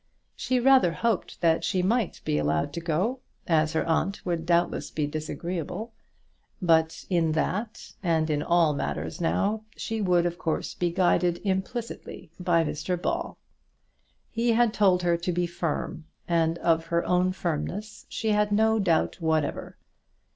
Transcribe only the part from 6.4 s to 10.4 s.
but in that, and in all matters now, she would of